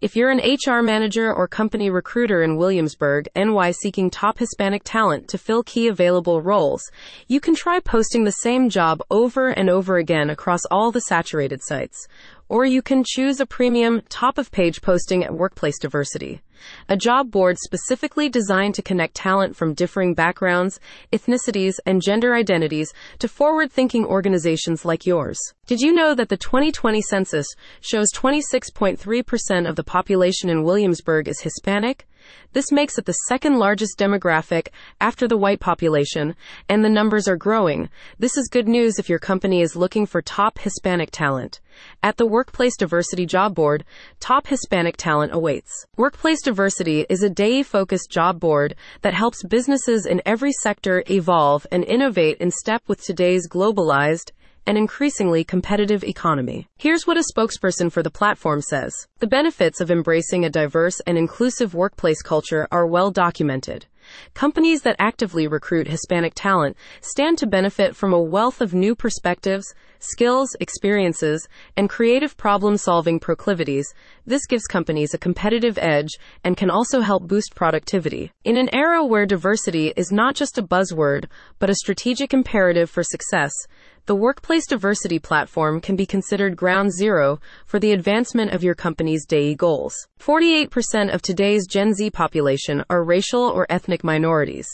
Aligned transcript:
If 0.00 0.16
you're 0.16 0.30
an 0.30 0.40
HR 0.40 0.80
manager 0.80 1.30
or 1.30 1.46
company 1.46 1.90
recruiter 1.90 2.42
in 2.42 2.56
Williamsburg, 2.56 3.28
NY 3.36 3.72
seeking 3.72 4.08
top 4.08 4.38
Hispanic 4.38 4.80
talent 4.82 5.28
to 5.28 5.36
fill 5.36 5.62
key 5.62 5.88
available 5.88 6.40
roles, 6.40 6.90
you 7.28 7.38
can 7.38 7.54
try 7.54 7.80
posting 7.80 8.24
the 8.24 8.30
same 8.30 8.70
job 8.70 9.02
over 9.10 9.48
and 9.48 9.68
over 9.68 9.98
again 9.98 10.30
across 10.30 10.64
all 10.70 10.90
the 10.90 11.02
saturated 11.02 11.60
sites. 11.62 12.08
Or 12.50 12.64
you 12.64 12.82
can 12.82 13.04
choose 13.06 13.38
a 13.38 13.46
premium, 13.46 14.02
top 14.08 14.36
of 14.36 14.50
page 14.50 14.82
posting 14.82 15.22
at 15.22 15.32
Workplace 15.32 15.78
Diversity, 15.78 16.42
a 16.88 16.96
job 16.96 17.30
board 17.30 17.58
specifically 17.60 18.28
designed 18.28 18.74
to 18.74 18.82
connect 18.82 19.14
talent 19.14 19.54
from 19.54 19.72
differing 19.72 20.14
backgrounds, 20.14 20.80
ethnicities, 21.12 21.74
and 21.86 22.02
gender 22.02 22.34
identities 22.34 22.92
to 23.20 23.28
forward 23.28 23.70
thinking 23.70 24.04
organizations 24.04 24.84
like 24.84 25.06
yours. 25.06 25.38
Did 25.68 25.80
you 25.80 25.92
know 25.92 26.12
that 26.16 26.28
the 26.28 26.36
2020 26.36 27.00
census 27.02 27.46
shows 27.82 28.08
26.3% 28.12 29.68
of 29.68 29.76
the 29.76 29.84
population 29.84 30.50
in 30.50 30.64
Williamsburg 30.64 31.28
is 31.28 31.42
Hispanic? 31.42 32.08
This 32.52 32.72
makes 32.72 32.98
it 32.98 33.04
the 33.04 33.12
second 33.28 33.58
largest 33.58 33.98
demographic 33.98 34.68
after 35.00 35.28
the 35.28 35.36
white 35.36 35.60
population, 35.60 36.34
and 36.68 36.84
the 36.84 36.88
numbers 36.88 37.28
are 37.28 37.36
growing. 37.36 37.88
This 38.18 38.36
is 38.36 38.48
good 38.48 38.66
news 38.68 38.98
if 38.98 39.08
your 39.08 39.18
company 39.18 39.60
is 39.60 39.76
looking 39.76 40.06
for 40.06 40.20
top 40.20 40.58
Hispanic 40.58 41.10
talent. 41.10 41.60
At 42.02 42.16
the 42.16 42.26
Workplace 42.26 42.76
Diversity 42.76 43.26
Job 43.26 43.54
Board, 43.54 43.84
top 44.18 44.48
Hispanic 44.48 44.96
talent 44.96 45.32
awaits. 45.32 45.86
Workplace 45.96 46.42
Diversity 46.42 47.06
is 47.08 47.22
a 47.22 47.30
DEI 47.30 47.62
focused 47.62 48.10
job 48.10 48.40
board 48.40 48.74
that 49.02 49.14
helps 49.14 49.44
businesses 49.44 50.04
in 50.06 50.20
every 50.26 50.52
sector 50.62 51.04
evolve 51.08 51.66
and 51.70 51.84
innovate 51.84 52.38
in 52.38 52.50
step 52.50 52.82
with 52.86 53.02
today's 53.02 53.48
globalized, 53.48 54.32
and 54.70 54.78
increasingly 54.78 55.42
competitive 55.42 56.04
economy. 56.04 56.68
Here's 56.78 57.04
what 57.04 57.16
a 57.16 57.24
spokesperson 57.34 57.90
for 57.90 58.04
the 58.04 58.10
platform 58.10 58.62
says. 58.62 58.94
The 59.18 59.26
benefits 59.26 59.80
of 59.80 59.90
embracing 59.90 60.44
a 60.44 60.48
diverse 60.48 61.00
and 61.08 61.18
inclusive 61.18 61.74
workplace 61.74 62.22
culture 62.22 62.68
are 62.70 62.86
well 62.86 63.10
documented. 63.10 63.86
Companies 64.34 64.82
that 64.82 64.96
actively 64.98 65.46
recruit 65.46 65.88
Hispanic 65.88 66.34
talent 66.36 66.76
stand 67.00 67.38
to 67.38 67.46
benefit 67.46 67.96
from 67.96 68.12
a 68.12 68.22
wealth 68.22 68.60
of 68.60 68.72
new 68.72 68.94
perspectives, 68.94 69.74
skills, 69.98 70.48
experiences, 70.60 71.46
and 71.76 71.90
creative 71.90 72.36
problem 72.36 72.76
solving 72.76 73.20
proclivities. 73.20 73.92
This 74.24 74.46
gives 74.46 74.66
companies 74.66 75.12
a 75.12 75.18
competitive 75.18 75.78
edge 75.78 76.10
and 76.44 76.56
can 76.56 76.70
also 76.70 77.00
help 77.00 77.26
boost 77.26 77.54
productivity. 77.54 78.32
In 78.44 78.56
an 78.56 78.72
era 78.74 79.04
where 79.04 79.26
diversity 79.26 79.92
is 79.96 80.10
not 80.10 80.34
just 80.34 80.58
a 80.58 80.62
buzzword, 80.62 81.26
but 81.58 81.70
a 81.70 81.74
strategic 81.74 82.32
imperative 82.32 82.88
for 82.88 83.02
success, 83.02 83.52
the 84.10 84.16
Workplace 84.16 84.66
Diversity 84.66 85.20
Platform 85.20 85.80
can 85.80 85.94
be 85.94 86.04
considered 86.04 86.56
ground 86.56 86.92
zero 86.92 87.38
for 87.64 87.78
the 87.78 87.92
advancement 87.92 88.50
of 88.50 88.64
your 88.64 88.74
company's 88.74 89.24
DEI 89.24 89.54
goals. 89.54 89.94
48% 90.18 91.14
of 91.14 91.22
today's 91.22 91.64
Gen 91.68 91.94
Z 91.94 92.10
population 92.10 92.82
are 92.90 93.04
racial 93.04 93.42
or 93.42 93.68
ethnic 93.70 94.02
minorities. 94.02 94.66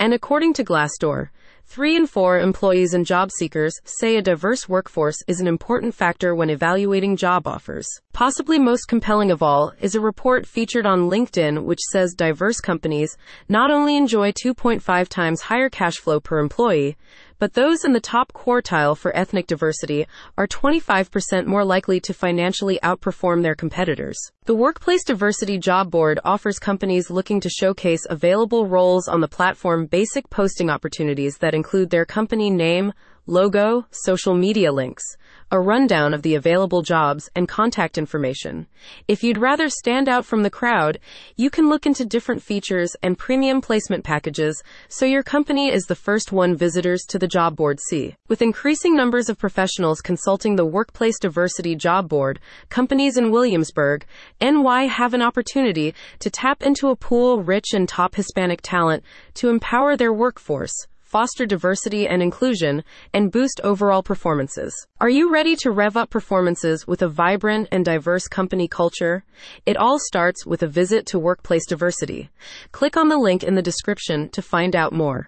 And 0.00 0.14
according 0.14 0.54
to 0.54 0.64
Glassdoor, 0.64 1.28
Three 1.70 1.96
in 1.96 2.06
four 2.06 2.38
employees 2.38 2.94
and 2.94 3.04
job 3.04 3.30
seekers 3.30 3.74
say 3.84 4.16
a 4.16 4.22
diverse 4.22 4.70
workforce 4.70 5.18
is 5.26 5.38
an 5.38 5.46
important 5.46 5.94
factor 5.94 6.34
when 6.34 6.48
evaluating 6.48 7.14
job 7.14 7.46
offers. 7.46 7.86
Possibly 8.14 8.58
most 8.58 8.88
compelling 8.88 9.30
of 9.30 9.42
all 9.42 9.74
is 9.78 9.94
a 9.94 10.00
report 10.00 10.46
featured 10.46 10.86
on 10.86 11.10
LinkedIn 11.10 11.64
which 11.64 11.80
says 11.92 12.14
diverse 12.14 12.58
companies 12.58 13.18
not 13.50 13.70
only 13.70 13.98
enjoy 13.98 14.32
2.5 14.32 15.08
times 15.08 15.42
higher 15.42 15.68
cash 15.68 15.98
flow 15.98 16.20
per 16.20 16.38
employee, 16.38 16.96
but 17.38 17.54
those 17.54 17.84
in 17.84 17.92
the 17.92 18.00
top 18.00 18.32
quartile 18.32 18.96
for 18.96 19.14
ethnic 19.16 19.46
diversity 19.46 20.06
are 20.36 20.46
25% 20.46 21.46
more 21.46 21.64
likely 21.64 22.00
to 22.00 22.12
financially 22.12 22.78
outperform 22.82 23.42
their 23.42 23.54
competitors. 23.54 24.18
The 24.46 24.54
Workplace 24.54 25.04
Diversity 25.04 25.58
Job 25.58 25.90
Board 25.90 26.20
offers 26.24 26.58
companies 26.58 27.10
looking 27.10 27.40
to 27.40 27.50
showcase 27.50 28.06
available 28.08 28.66
roles 28.66 29.08
on 29.08 29.20
the 29.20 29.28
platform 29.28 29.86
basic 29.86 30.30
posting 30.30 30.70
opportunities 30.70 31.38
that 31.38 31.54
include 31.54 31.90
their 31.90 32.04
company 32.04 32.50
name, 32.50 32.92
logo, 33.28 33.86
social 33.90 34.34
media 34.34 34.72
links, 34.72 35.04
a 35.50 35.60
rundown 35.60 36.14
of 36.14 36.22
the 36.22 36.34
available 36.34 36.80
jobs, 36.80 37.28
and 37.34 37.46
contact 37.46 37.98
information. 37.98 38.66
If 39.06 39.22
you'd 39.22 39.36
rather 39.36 39.68
stand 39.68 40.08
out 40.08 40.24
from 40.24 40.42
the 40.42 40.50
crowd, 40.50 40.98
you 41.36 41.50
can 41.50 41.68
look 41.68 41.84
into 41.84 42.06
different 42.06 42.42
features 42.42 42.96
and 43.02 43.18
premium 43.18 43.60
placement 43.60 44.02
packages 44.02 44.62
so 44.88 45.04
your 45.04 45.22
company 45.22 45.70
is 45.70 45.84
the 45.84 45.94
first 45.94 46.32
one 46.32 46.56
visitors 46.56 47.02
to 47.08 47.18
the 47.18 47.28
job 47.28 47.54
board 47.54 47.80
see. 47.80 48.14
With 48.28 48.40
increasing 48.40 48.96
numbers 48.96 49.28
of 49.28 49.38
professionals 49.38 50.00
consulting 50.00 50.56
the 50.56 50.66
Workplace 50.66 51.18
Diversity 51.18 51.76
Job 51.76 52.08
Board, 52.08 52.40
companies 52.70 53.18
in 53.18 53.30
Williamsburg, 53.30 54.06
NY 54.40 54.86
have 54.86 55.12
an 55.12 55.22
opportunity 55.22 55.94
to 56.20 56.30
tap 56.30 56.62
into 56.62 56.88
a 56.88 56.96
pool 56.96 57.42
rich 57.42 57.74
in 57.74 57.86
top 57.86 58.14
Hispanic 58.14 58.60
talent 58.62 59.04
to 59.34 59.50
empower 59.50 59.96
their 59.96 60.12
workforce 60.12 60.86
foster 61.08 61.46
diversity 61.46 62.06
and 62.06 62.22
inclusion, 62.22 62.84
and 63.14 63.32
boost 63.32 63.60
overall 63.64 64.02
performances. 64.02 64.86
Are 65.00 65.08
you 65.08 65.32
ready 65.32 65.56
to 65.56 65.70
rev 65.70 65.96
up 65.96 66.10
performances 66.10 66.86
with 66.86 67.00
a 67.00 67.08
vibrant 67.08 67.68
and 67.72 67.84
diverse 67.84 68.28
company 68.28 68.68
culture? 68.68 69.24
It 69.64 69.76
all 69.76 69.98
starts 69.98 70.44
with 70.44 70.62
a 70.62 70.68
visit 70.68 71.06
to 71.06 71.18
Workplace 71.18 71.66
Diversity. 71.66 72.28
Click 72.72 72.96
on 72.96 73.08
the 73.08 73.16
link 73.16 73.42
in 73.42 73.54
the 73.54 73.62
description 73.62 74.28
to 74.28 74.42
find 74.42 74.76
out 74.76 74.92
more. 74.92 75.26